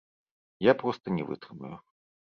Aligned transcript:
Я 0.67 0.73
проста 0.81 1.05
не 1.19 1.23
вытрымаю. 1.31 1.77